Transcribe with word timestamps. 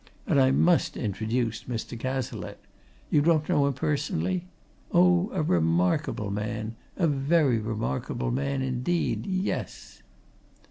And 0.25 0.41
I 0.41 0.49
must 0.49 0.97
introduce 0.97 1.65
Mr. 1.65 1.95
Cazalette 1.95 2.63
you 3.11 3.21
don't 3.21 3.47
know 3.47 3.67
him 3.67 3.73
personally? 3.73 4.47
oh, 4.91 5.29
a 5.31 5.43
remarkable 5.43 6.31
man, 6.31 6.75
a 6.97 7.05
very 7.07 7.59
remarkable 7.59 8.31
man 8.31 8.63
indeed 8.63 9.27
yes!" 9.27 10.01